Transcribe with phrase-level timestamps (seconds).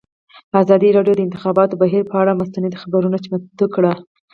[0.61, 3.93] ازادي راډیو د د انتخاباتو بهیر پر اړه مستند خپرونه چمتو کړې.